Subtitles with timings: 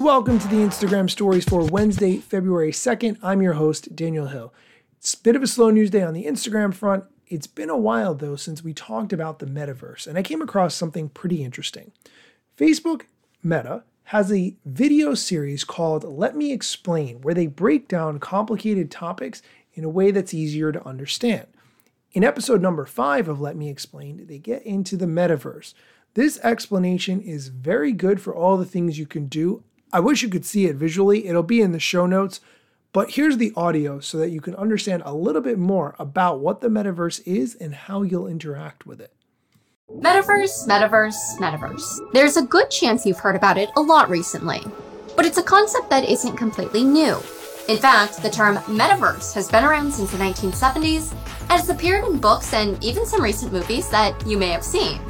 [0.00, 3.18] Welcome to the Instagram stories for Wednesday, February 2nd.
[3.20, 4.54] I'm your host, Daniel Hill.
[4.96, 7.02] It's a bit of a slow news day on the Instagram front.
[7.26, 10.76] It's been a while, though, since we talked about the metaverse, and I came across
[10.76, 11.90] something pretty interesting.
[12.56, 13.02] Facebook
[13.42, 19.42] Meta has a video series called Let Me Explain, where they break down complicated topics
[19.74, 21.48] in a way that's easier to understand.
[22.12, 25.74] In episode number five of Let Me Explain, they get into the metaverse.
[26.14, 29.64] This explanation is very good for all the things you can do.
[29.92, 32.40] I wish you could see it visually, it'll be in the show notes.
[32.92, 36.60] But here's the audio so that you can understand a little bit more about what
[36.60, 39.12] the metaverse is and how you'll interact with it.
[39.90, 42.12] Metaverse, metaverse, metaverse.
[42.12, 44.60] There's a good chance you've heard about it a lot recently.
[45.16, 47.16] But it's a concept that isn't completely new.
[47.68, 52.18] In fact, the term metaverse has been around since the 1970s and has appeared in
[52.18, 55.00] books and even some recent movies that you may have seen.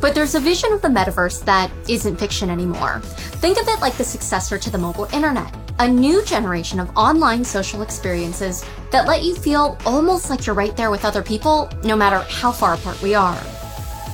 [0.00, 3.00] But there's a vision of the metaverse that isn't fiction anymore.
[3.40, 7.44] Think of it like the successor to the mobile internet, a new generation of online
[7.44, 11.96] social experiences that let you feel almost like you're right there with other people, no
[11.96, 13.40] matter how far apart we are.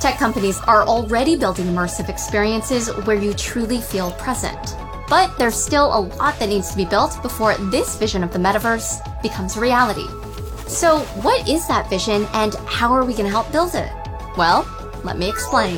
[0.01, 4.75] Tech companies are already building immersive experiences where you truly feel present.
[5.09, 8.39] But there's still a lot that needs to be built before this vision of the
[8.39, 10.05] metaverse becomes a reality.
[10.67, 13.89] So, what is that vision and how are we going to help build it?
[14.37, 14.67] Well,
[15.07, 15.77] let me explain.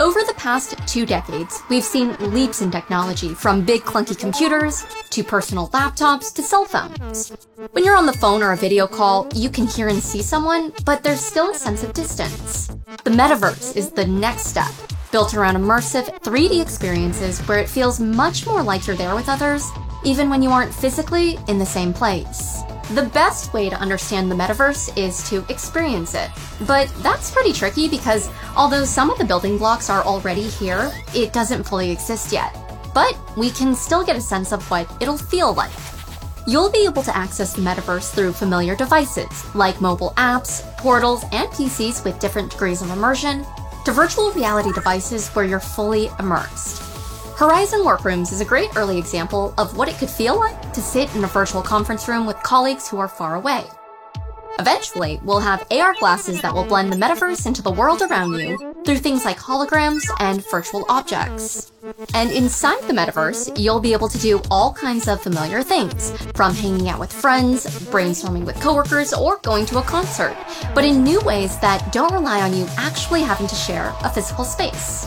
[0.00, 5.24] Over the past two decades, we've seen leaps in technology from big clunky computers to
[5.24, 7.32] personal laptops to cell phones.
[7.72, 10.72] When you're on the phone or a video call, you can hear and see someone,
[10.84, 12.68] but there's still a sense of distance.
[13.02, 14.70] The metaverse is the next step,
[15.10, 19.68] built around immersive 3D experiences where it feels much more like you're there with others,
[20.04, 22.62] even when you aren't physically in the same place.
[22.90, 26.30] The best way to understand the metaverse is to experience it.
[26.66, 31.34] But that's pretty tricky because although some of the building blocks are already here, it
[31.34, 32.56] doesn't fully exist yet.
[32.94, 35.70] But we can still get a sense of what it'll feel like.
[36.46, 41.46] You'll be able to access the metaverse through familiar devices like mobile apps, portals, and
[41.50, 43.44] PCs with different degrees of immersion,
[43.84, 46.87] to virtual reality devices where you're fully immersed.
[47.38, 51.14] Horizon Workrooms is a great early example of what it could feel like to sit
[51.14, 53.62] in a virtual conference room with colleagues who are far away.
[54.58, 58.74] Eventually, we'll have AR glasses that will blend the metaverse into the world around you
[58.84, 61.70] through things like holograms and virtual objects.
[62.12, 66.56] And inside the metaverse, you'll be able to do all kinds of familiar things, from
[66.56, 70.36] hanging out with friends, brainstorming with coworkers, or going to a concert,
[70.74, 74.42] but in new ways that don't rely on you actually having to share a physical
[74.42, 75.06] space.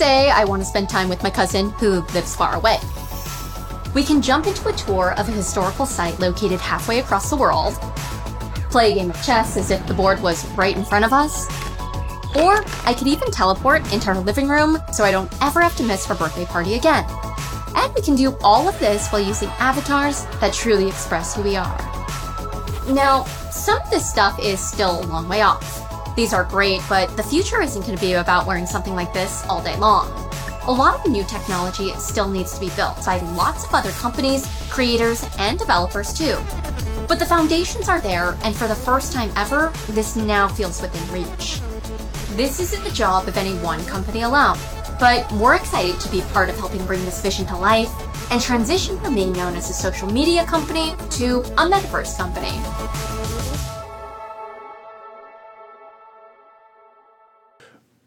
[0.00, 2.78] Say I want to spend time with my cousin who lives far away.
[3.94, 7.74] We can jump into a tour of a historical site located halfway across the world,
[8.70, 11.46] play a game of chess as if the board was right in front of us,
[12.34, 15.82] or I could even teleport into her living room so I don't ever have to
[15.82, 17.04] miss her birthday party again.
[17.76, 21.56] And we can do all of this while using avatars that truly express who we
[21.56, 21.78] are.
[22.88, 25.89] Now, some of this stuff is still a long way off.
[26.16, 29.44] These are great, but the future isn't going to be about wearing something like this
[29.48, 30.08] all day long.
[30.64, 33.90] A lot of the new technology still needs to be built by lots of other
[33.92, 36.36] companies, creators, and developers too.
[37.08, 41.12] But the foundations are there, and for the first time ever, this now feels within
[41.12, 41.60] reach.
[42.36, 44.58] This isn't the job of any one company alone,
[45.00, 47.90] but we're excited to be part of helping bring this vision to life
[48.30, 53.19] and transition from being known as a social media company to a metaverse company.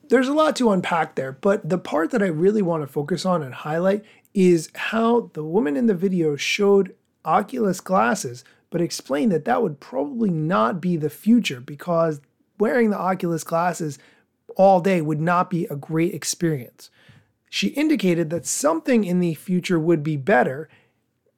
[0.10, 3.26] There's a lot to unpack there, but the part that I really want to focus
[3.26, 4.04] on and highlight
[4.34, 9.80] is how the woman in the video showed Oculus glasses, but explained that that would
[9.80, 12.20] probably not be the future because
[12.60, 13.98] wearing the Oculus glasses
[14.56, 16.90] all day would not be a great experience.
[17.50, 20.70] She indicated that something in the future would be better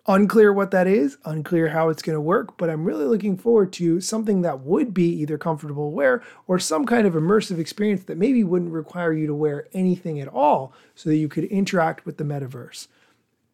[0.08, 3.74] Unclear what that is, unclear how it's going to work, but I'm really looking forward
[3.74, 8.18] to something that would be either comfortable wear or some kind of immersive experience that
[8.18, 12.18] maybe wouldn't require you to wear anything at all so that you could interact with
[12.18, 12.88] the metaverse.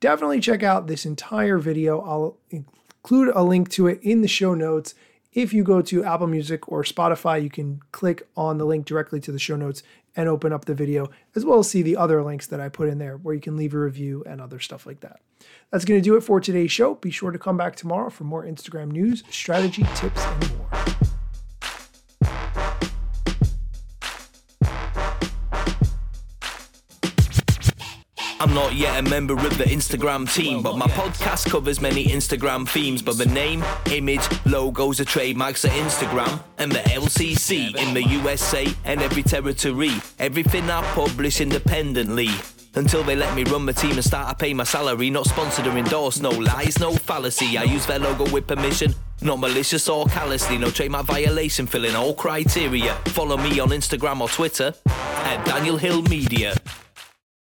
[0.01, 2.01] Definitely check out this entire video.
[2.01, 4.93] I'll include a link to it in the show notes.
[5.33, 9.21] If you go to Apple Music or Spotify, you can click on the link directly
[9.21, 9.81] to the show notes
[10.13, 12.89] and open up the video, as well as see the other links that I put
[12.89, 15.21] in there where you can leave a review and other stuff like that.
[15.71, 16.95] That's going to do it for today's show.
[16.95, 20.69] Be sure to come back tomorrow for more Instagram news, strategy, tips, and more.
[28.41, 32.67] I'm not yet a member of the Instagram team, but my podcast covers many Instagram
[32.67, 33.03] themes.
[33.03, 38.65] But the name, image, logos are trademarks of Instagram and the LCC in the USA
[38.83, 39.91] and every territory.
[40.17, 42.29] Everything I publish independently.
[42.73, 45.11] Until they let me run my team and start to pay my salary.
[45.11, 47.59] Not sponsored or endorsed, no lies, no fallacy.
[47.59, 48.95] I use their logo with permission.
[49.21, 52.95] Not malicious or callously, no trademark violation, filling all criteria.
[53.05, 56.55] Follow me on Instagram or Twitter at Daniel Hill Media.